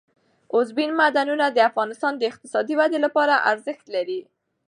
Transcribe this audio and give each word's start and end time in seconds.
اوبزین 0.53 0.91
معدنونه 0.99 1.45
د 1.49 1.57
افغانستان 1.69 2.13
د 2.17 2.21
اقتصادي 2.31 2.73
ودې 2.79 2.99
لپاره 3.05 3.33
ارزښت 3.51 3.85
لري. 3.95 4.19